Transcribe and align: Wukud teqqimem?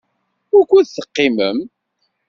Wukud 0.53 0.87
teqqimem? 0.95 1.57